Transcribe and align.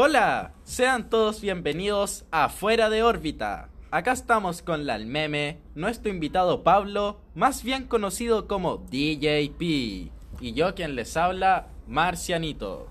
Hola, 0.00 0.52
sean 0.62 1.10
todos 1.10 1.40
bienvenidos 1.40 2.24
a 2.30 2.50
Fuera 2.50 2.88
de 2.88 3.02
órbita. 3.02 3.68
Acá 3.90 4.12
estamos 4.12 4.62
con 4.62 4.86
la 4.86 4.96
meme, 4.96 5.58
nuestro 5.74 6.08
invitado 6.08 6.62
Pablo, 6.62 7.20
más 7.34 7.64
bien 7.64 7.88
conocido 7.88 8.46
como 8.46 8.76
DJP, 8.76 9.60
y 9.60 10.52
yo 10.54 10.72
quien 10.76 10.94
les 10.94 11.16
habla, 11.16 11.66
Marcianito. 11.88 12.88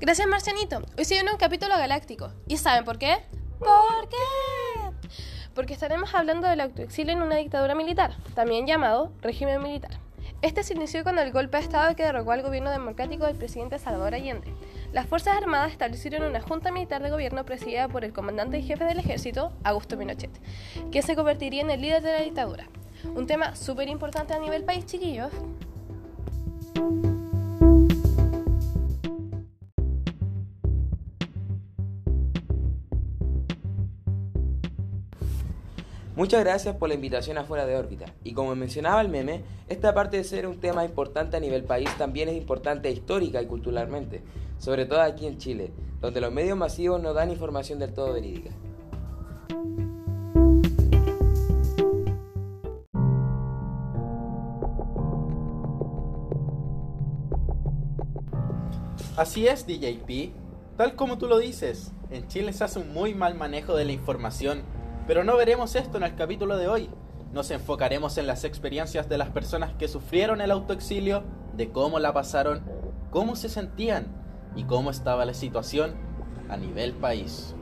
Gracias, 0.00 0.26
Marcianito. 0.26 0.82
Hoy 0.98 1.04
se 1.04 1.14
viene 1.14 1.30
un 1.30 1.38
capítulo 1.38 1.78
galáctico. 1.78 2.32
¿Y 2.48 2.56
saben 2.56 2.84
por 2.84 2.98
qué? 2.98 3.18
¿Por 3.60 4.08
qué? 4.08 4.16
Porque 5.58 5.74
estaremos 5.74 6.14
hablando 6.14 6.46
del 6.46 6.60
autoexilio 6.60 7.14
en 7.14 7.20
una 7.20 7.34
dictadura 7.34 7.74
militar, 7.74 8.12
también 8.36 8.64
llamado 8.64 9.10
régimen 9.22 9.60
militar. 9.60 9.90
Este 10.40 10.62
se 10.62 10.74
inició 10.74 11.02
con 11.02 11.18
el 11.18 11.32
golpe 11.32 11.56
de 11.56 11.64
Estado 11.64 11.96
que 11.96 12.04
derrocó 12.04 12.30
al 12.30 12.42
gobierno 12.42 12.70
democrático 12.70 13.26
del 13.26 13.34
presidente 13.34 13.80
Salvador 13.80 14.14
Allende. 14.14 14.54
Las 14.92 15.06
Fuerzas 15.08 15.36
Armadas 15.36 15.72
establecieron 15.72 16.22
una 16.22 16.40
junta 16.40 16.70
militar 16.70 17.02
de 17.02 17.10
gobierno 17.10 17.44
presidida 17.44 17.88
por 17.88 18.04
el 18.04 18.12
comandante 18.12 18.60
y 18.60 18.62
jefe 18.62 18.84
del 18.84 19.00
ejército, 19.00 19.50
Augusto 19.64 19.98
Pinochet, 19.98 20.30
que 20.92 21.02
se 21.02 21.16
convertiría 21.16 21.62
en 21.62 21.70
el 21.70 21.80
líder 21.80 22.04
de 22.04 22.12
la 22.12 22.20
dictadura. 22.20 22.68
Un 23.16 23.26
tema 23.26 23.56
súper 23.56 23.88
importante 23.88 24.34
a 24.34 24.38
nivel 24.38 24.62
país, 24.62 24.86
chiquillos. 24.86 25.32
Muchas 36.18 36.40
gracias 36.42 36.74
por 36.74 36.88
la 36.88 36.96
invitación 36.96 37.38
a 37.38 37.44
Fuera 37.44 37.64
de 37.64 37.76
órbita. 37.76 38.06
Y 38.24 38.32
como 38.32 38.52
mencionaba 38.56 39.00
el 39.00 39.08
meme, 39.08 39.44
esta 39.68 39.94
parte 39.94 40.16
de 40.16 40.24
ser 40.24 40.48
un 40.48 40.58
tema 40.58 40.84
importante 40.84 41.36
a 41.36 41.40
nivel 41.40 41.62
país 41.62 41.88
también 41.96 42.28
es 42.28 42.36
importante 42.36 42.90
histórica 42.90 43.40
y 43.40 43.46
culturalmente, 43.46 44.22
sobre 44.58 44.84
todo 44.84 45.00
aquí 45.00 45.28
en 45.28 45.38
Chile, 45.38 45.70
donde 46.00 46.20
los 46.20 46.32
medios 46.32 46.58
masivos 46.58 47.00
no 47.00 47.12
dan 47.14 47.30
información 47.30 47.78
del 47.78 47.94
todo 47.94 48.14
verídica. 48.14 48.50
Así 59.16 59.46
es, 59.46 59.68
DJP. 59.68 60.32
Tal 60.76 60.96
como 60.96 61.16
tú 61.16 61.28
lo 61.28 61.38
dices, 61.38 61.92
en 62.10 62.26
Chile 62.26 62.52
se 62.52 62.64
hace 62.64 62.80
un 62.80 62.92
muy 62.92 63.14
mal 63.14 63.36
manejo 63.36 63.76
de 63.76 63.84
la 63.84 63.92
información, 63.92 64.62
pero 65.08 65.24
no 65.24 65.38
veremos 65.38 65.74
esto 65.74 65.96
en 65.96 66.02
el 66.02 66.14
capítulo 66.14 66.58
de 66.58 66.68
hoy. 66.68 66.90
Nos 67.32 67.50
enfocaremos 67.50 68.18
en 68.18 68.26
las 68.26 68.44
experiencias 68.44 69.08
de 69.08 69.16
las 69.16 69.30
personas 69.30 69.72
que 69.72 69.88
sufrieron 69.88 70.42
el 70.42 70.50
autoexilio, 70.50 71.24
de 71.56 71.70
cómo 71.70 71.98
la 71.98 72.12
pasaron, 72.12 72.60
cómo 73.10 73.34
se 73.34 73.48
sentían 73.48 74.06
y 74.54 74.64
cómo 74.64 74.90
estaba 74.90 75.24
la 75.24 75.32
situación 75.32 75.94
a 76.50 76.58
nivel 76.58 76.92
país. 76.92 77.54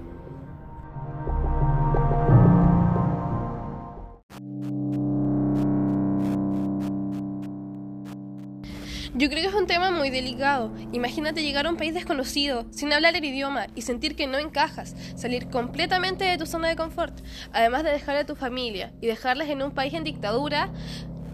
Yo 9.19 9.31
creo 9.31 9.41
que 9.41 9.49
es 9.49 9.55
un 9.55 9.67
tema 9.67 9.91
muy 9.91 10.11
delicado. 10.11 10.75
Imagínate 10.93 11.43
llegar 11.43 11.65
a 11.65 11.71
un 11.71 11.79
país 11.79 11.95
desconocido, 11.95 12.67
sin 12.71 12.93
hablar 12.93 13.17
el 13.17 13.25
idioma 13.25 13.67
y 13.75 13.81
sentir 13.81 14.15
que 14.15 14.27
no 14.27 14.37
encajas, 14.37 14.95
salir 15.17 15.49
completamente 15.49 16.25
de 16.25 16.37
tu 16.37 16.45
zona 16.45 16.69
de 16.69 16.77
confort, 16.77 17.19
además 17.51 17.83
de 17.83 17.93
dejar 17.93 18.17
a 18.17 18.27
tu 18.27 18.37
familia 18.37 18.93
y 19.01 19.07
dejarlas 19.07 19.49
en 19.49 19.63
un 19.63 19.71
país 19.71 19.95
en 19.95 20.05
dictadura. 20.05 20.71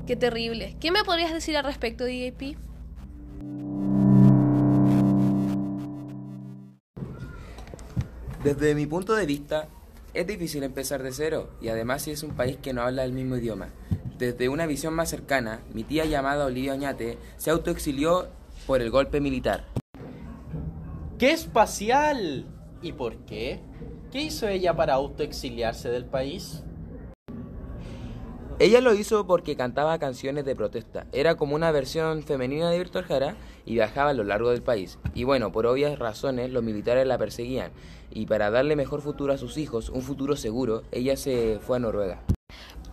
Qué 0.07 0.15
terrible. 0.15 0.77
¿Qué 0.79 0.93
me 0.93 1.03
podrías 1.03 1.33
decir 1.33 1.57
al 1.57 1.65
respecto, 1.65 2.05
DJP? 2.05 2.57
Desde 8.45 8.77
mi 8.77 8.87
punto 8.87 9.17
de 9.17 9.27
vista, 9.27 9.67
es 10.15 10.25
difícil 10.25 10.63
empezar 10.63 11.03
de 11.03 11.11
cero, 11.11 11.51
y 11.61 11.67
además 11.67 12.03
si 12.03 12.13
es 12.13 12.23
un 12.23 12.37
país 12.37 12.59
que 12.63 12.73
no 12.73 12.83
habla 12.83 13.03
el 13.03 13.13
mismo 13.13 13.37
idioma. 13.37 13.71
Desde 14.19 14.49
una 14.49 14.67
visión 14.67 14.95
más 14.95 15.11
cercana, 15.11 15.61
mi 15.73 15.85
tía 15.85 16.05
llamada 16.05 16.47
Olivia 16.47 16.75
Oñate 16.75 17.19
se 17.37 17.51
autoexilió 17.51 18.29
por 18.67 18.81
el 18.81 18.91
golpe 18.91 19.21
militar. 19.21 19.65
¡Qué 21.19 21.33
espacial! 21.33 22.47
¿Y 22.83 22.93
por 22.93 23.17
qué? 23.25 23.61
¿Qué 24.11 24.23
hizo 24.23 24.47
ella 24.49 24.75
para 24.75 24.95
autoexiliarse 24.95 25.89
del 25.89 26.05
país? 26.05 26.63
Ella 28.59 28.81
lo 28.81 28.95
hizo 28.95 29.27
porque 29.27 29.57
cantaba 29.57 29.99
canciones 29.99 30.45
de 30.45 30.55
protesta. 30.55 31.07
Era 31.13 31.35
como 31.35 31.57
una 31.57 31.73
versión 31.73 32.23
femenina 32.23 32.71
de 32.71 32.79
Víctor 32.79 33.05
Jara 33.05 33.35
y 33.65 33.75
viajaba 33.75 34.11
a 34.11 34.15
lo 34.15 34.23
largo 34.25 34.51
del 34.51 34.63
país. 34.63 34.99
Y 35.15 35.25
bueno, 35.25 35.51
por 35.51 35.67
obvias 35.67 35.99
razones, 35.99 36.51
los 36.51 36.63
militares 36.63 37.07
la 37.07 37.19
perseguían. 37.19 37.73
Y 38.11 38.27
para 38.27 38.51
darle 38.51 38.77
mejor 38.77 39.01
futuro 39.01 39.33
a 39.33 39.39
sus 39.39 39.57
hijos, 39.57 39.89
un 39.89 40.03
futuro 40.03 40.37
seguro, 40.37 40.83
ella 40.93 41.17
se 41.17 41.59
fue 41.61 41.79
a 41.79 41.81
Noruega. 41.81 42.23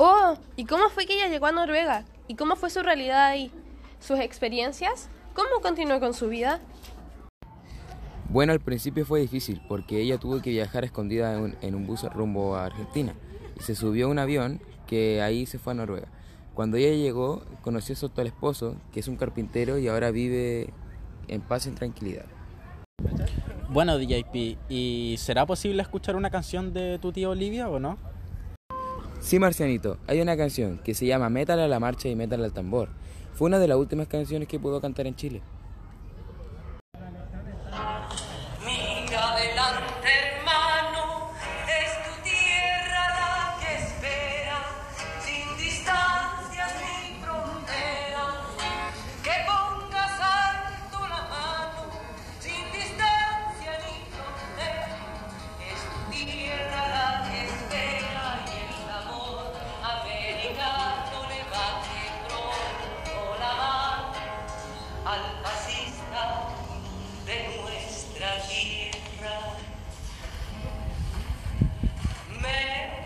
Oh, 0.02 0.38
¿y 0.56 0.64
cómo 0.64 0.88
fue 0.88 1.06
que 1.06 1.16
ella 1.16 1.28
llegó 1.28 1.48
a 1.48 1.52
Noruega? 1.52 2.06
¿Y 2.30 2.36
cómo 2.36 2.56
fue 2.56 2.70
su 2.70 2.82
realidad 2.82 3.26
ahí? 3.26 3.52
¿Sus 4.00 4.18
experiencias? 4.18 5.10
¿Cómo 5.34 5.60
continuó 5.62 6.00
con 6.00 6.14
su 6.14 6.30
vida? 6.30 6.62
Bueno, 8.30 8.54
al 8.54 8.62
principio 8.62 9.06
fue 9.06 9.20
difícil 9.20 9.62
porque 9.68 10.00
ella 10.00 10.18
tuvo 10.18 10.42
que 10.42 10.52
viajar 10.52 10.86
escondida 10.86 11.34
en 11.34 11.42
un, 11.42 11.58
en 11.60 11.76
un 11.76 11.86
bus 11.86 12.04
rumbo 12.14 12.56
a 12.56 12.68
Argentina 12.68 13.14
y 13.60 13.64
se 13.64 13.76
subió 13.76 14.06
a 14.06 14.10
un 14.10 14.20
avión 14.20 14.62
que 14.88 15.22
ahí 15.22 15.46
se 15.46 15.60
fue 15.60 15.74
a 15.74 15.76
Noruega. 15.76 16.08
Cuando 16.54 16.78
ella 16.78 16.96
llegó, 16.96 17.44
conoció 17.62 17.92
a 17.92 17.98
su 17.98 18.06
actual 18.06 18.28
esposo, 18.28 18.78
que 18.94 19.02
es 19.02 19.10
un 19.10 19.18
carpintero 19.18 19.80
y 19.80 19.90
ahora 19.90 20.12
vive 20.12 20.70
en 21.28 21.42
paz 21.42 21.66
y 21.66 21.70
en 21.70 21.76
tranquilidad. 21.76 22.26
Bueno, 23.68 23.98
DJP, 23.98 24.58
¿y 24.70 25.16
será 25.18 25.46
posible 25.46 25.81
escuchar 25.81 26.16
una 26.16 26.30
canción 26.30 26.72
de 26.72 27.00
tu 27.00 27.12
tía 27.12 27.28
Olivia 27.28 27.68
o 27.68 27.81
no? 27.81 27.98
Sí, 29.22 29.38
Marcianito, 29.38 29.97
hay 30.07 30.22
una 30.22 30.38
canción 30.38 30.80
que 30.84 30.94
se 30.94 31.06
llama 31.06 31.30
Métale 31.30 31.63
a 31.63 31.68
la 31.68 31.80
marcha 31.80 32.07
y 32.07 32.16
métale 32.16 32.46
al 32.46 32.53
tambor. 32.53 32.88
Fue 33.34 33.47
una 33.47 33.59
de 33.59 33.68
las 33.68 33.78
últimas 33.78 34.07
canciones 34.07 34.47
que 34.47 34.59
pudo 34.59 34.80
cantar 34.80 35.07
en 35.07 35.16
Chile. 35.16 35.41
De 67.26 67.62
nuestra 67.62 68.42
tierra. 68.48 69.36
Métale 72.42 72.99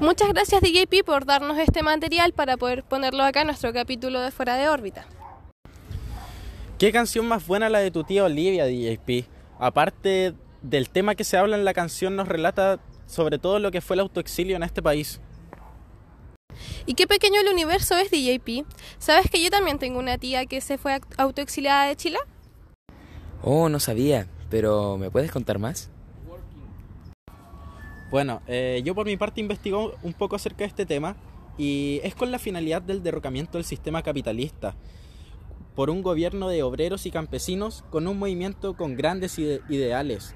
Muchas 0.00 0.28
gracias 0.32 0.60
DJP 0.60 1.04
por 1.04 1.24
darnos 1.24 1.58
este 1.58 1.82
material 1.82 2.32
para 2.32 2.56
poder 2.56 2.82
ponerlo 2.82 3.22
acá 3.22 3.42
en 3.42 3.46
nuestro 3.46 3.72
capítulo 3.72 4.20
de 4.20 4.30
Fuera 4.30 4.56
de 4.56 4.68
órbita. 4.68 5.06
¿Qué 6.78 6.90
canción 6.90 7.26
más 7.26 7.46
buena 7.46 7.68
la 7.68 7.78
de 7.78 7.90
tu 7.90 8.02
tía 8.02 8.24
Olivia, 8.24 8.66
DJP? 8.66 9.26
Aparte 9.58 10.34
del 10.62 10.90
tema 10.90 11.14
que 11.14 11.22
se 11.22 11.36
habla 11.36 11.56
en 11.56 11.64
la 11.64 11.72
canción, 11.72 12.16
nos 12.16 12.26
relata 12.26 12.80
sobre 13.06 13.38
todo 13.38 13.60
lo 13.60 13.70
que 13.70 13.80
fue 13.80 13.94
el 13.94 14.00
autoexilio 14.00 14.56
en 14.56 14.64
este 14.64 14.82
país. 14.82 15.20
¿Y 16.86 16.94
qué 16.94 17.06
pequeño 17.06 17.40
el 17.40 17.48
universo 17.48 17.96
es 17.96 18.10
DJP? 18.10 18.66
¿Sabes 18.98 19.30
que 19.30 19.42
yo 19.42 19.50
también 19.50 19.78
tengo 19.78 19.98
una 19.98 20.18
tía 20.18 20.46
que 20.46 20.60
se 20.60 20.76
fue 20.76 21.00
autoexiliada 21.16 21.86
de 21.86 21.96
Chile? 21.96 22.18
Oh, 23.42 23.68
no 23.68 23.78
sabía, 23.78 24.26
pero 24.50 24.98
¿me 24.98 25.10
puedes 25.10 25.30
contar 25.30 25.58
más? 25.58 25.90
Bueno, 28.10 28.42
eh, 28.46 28.82
yo 28.84 28.94
por 28.94 29.06
mi 29.06 29.16
parte 29.16 29.40
investigo 29.40 29.94
un 30.02 30.12
poco 30.12 30.36
acerca 30.36 30.58
de 30.58 30.66
este 30.66 30.86
tema 30.86 31.16
y 31.58 32.00
es 32.02 32.14
con 32.14 32.30
la 32.30 32.38
finalidad 32.38 32.82
del 32.82 33.02
derrocamiento 33.02 33.58
del 33.58 33.64
sistema 33.64 34.02
capitalista 34.02 34.74
por 35.74 35.90
un 35.90 36.02
gobierno 36.02 36.48
de 36.48 36.62
obreros 36.62 37.06
y 37.06 37.10
campesinos 37.10 37.84
con 37.90 38.06
un 38.06 38.18
movimiento 38.18 38.76
con 38.76 38.96
grandes 38.96 39.38
ide 39.38 39.60
ideales. 39.68 40.34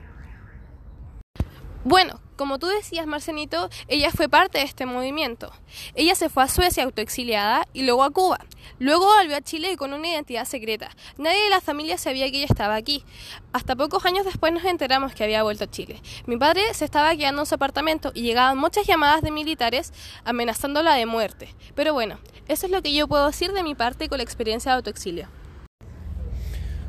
Bueno, 1.85 2.21
como 2.39 2.59
tú 2.59 2.69
decías, 2.69 3.07
Marcenito, 3.07 3.69
ella 3.89 4.11
fue 4.11 4.31
parte 4.31 4.59
de 4.59 4.65
este 4.65 4.87
movimiento. 4.87 5.53
Ella 5.95 6.15
se 6.15 6.31
fue 6.31 6.45
a 6.45 6.49
Suecia 6.49 6.85
autoexiliada 6.85 7.67
y 7.75 7.83
luego 7.83 8.05
a 8.05 8.11
Cuba. 8.11 8.39
Luego 8.79 9.07
volvió 9.07 9.37
a 9.37 9.43
Chile 9.43 9.77
con 9.77 9.93
una 9.93 10.09
identidad 10.09 10.47
secreta. 10.47 10.89
Nadie 11.19 11.45
de 11.45 11.51
la 11.51 11.61
familia 11.61 11.99
sabía 11.99 12.31
que 12.31 12.39
ella 12.39 12.47
estaba 12.49 12.77
aquí. 12.77 13.05
Hasta 13.53 13.77
pocos 13.77 14.07
años 14.07 14.25
después 14.25 14.53
nos 14.53 14.65
enteramos 14.65 15.15
que 15.15 15.25
había 15.25 15.43
vuelto 15.43 15.65
a 15.65 15.71
Chile. 15.71 16.01
Mi 16.27 16.37
padre 16.37 16.63
se 16.73 16.85
estaba 16.85 17.15
quedando 17.17 17.43
en 17.43 17.47
su 17.47 17.57
apartamento 17.57 18.13
y 18.15 18.23
llegaban 18.23 18.57
muchas 18.57 18.87
llamadas 18.87 19.21
de 19.21 19.33
militares 19.33 19.93
amenazándola 20.25 20.95
de 20.95 21.07
muerte. 21.07 21.55
Pero 21.75 21.93
bueno, 21.93 22.19
eso 22.47 22.67
es 22.67 22.73
lo 22.73 22.81
que 22.83 22.95
yo 22.95 23.09
puedo 23.09 23.27
decir 23.27 23.53
de 23.53 23.65
mi 23.65 23.75
parte 23.75 24.09
con 24.09 24.19
la 24.19 24.25
experiencia 24.25 24.71
de 24.71 24.77
autoexilio. 24.77 25.29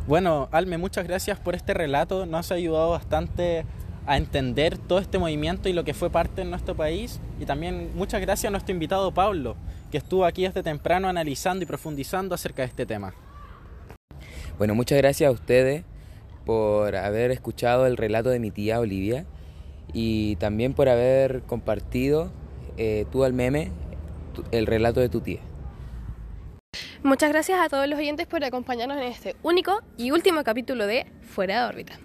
Bueno, 0.07 0.47
Alme, 0.51 0.77
muchas 0.77 1.07
gracias 1.07 1.39
por 1.39 1.55
este 1.55 1.73
relato. 1.73 2.25
Nos 2.27 2.51
ha 2.51 2.55
ayudado 2.55 2.91
bastante 2.91 3.65
a 4.05 4.17
entender 4.17 4.77
todo 4.77 4.99
este 4.99 5.19
movimiento 5.19 5.69
y 5.69 5.73
lo 5.73 5.83
que 5.83 5.93
fue 5.93 6.09
parte 6.09 6.43
de 6.43 6.49
nuestro 6.49 6.75
país. 6.75 7.19
Y 7.39 7.45
también 7.45 7.91
muchas 7.95 8.21
gracias 8.21 8.49
a 8.49 8.51
nuestro 8.51 8.73
invitado 8.73 9.13
Pablo, 9.13 9.55
que 9.91 9.97
estuvo 9.97 10.25
aquí 10.25 10.43
desde 10.43 10.63
temprano 10.63 11.07
analizando 11.07 11.63
y 11.63 11.65
profundizando 11.65 12.35
acerca 12.35 12.61
de 12.63 12.67
este 12.67 12.85
tema. 12.85 13.13
Bueno, 14.57 14.75
muchas 14.75 14.97
gracias 14.97 15.27
a 15.27 15.31
ustedes 15.31 15.83
por 16.45 16.95
haber 16.95 17.31
escuchado 17.31 17.85
el 17.85 17.97
relato 17.97 18.29
de 18.29 18.39
mi 18.39 18.51
tía 18.51 18.79
Olivia 18.79 19.25
y 19.93 20.35
también 20.37 20.73
por 20.73 20.89
haber 20.89 21.41
compartido 21.43 22.31
eh, 22.77 23.05
tú 23.11 23.23
al 23.23 23.33
meme 23.33 23.71
el 24.51 24.65
relato 24.65 24.99
de 24.99 25.09
tu 25.09 25.21
tía. 25.21 25.41
Muchas 27.03 27.29
gracias 27.29 27.59
a 27.61 27.69
todos 27.69 27.87
los 27.87 27.97
oyentes 27.97 28.27
por 28.27 28.43
acompañarnos 28.43 28.97
en 28.97 29.03
este 29.03 29.35
único 29.41 29.81
y 29.97 30.11
último 30.11 30.43
capítulo 30.43 30.85
de 30.85 31.05
Fuera 31.21 31.61
de 31.61 31.69
órbita. 31.69 31.99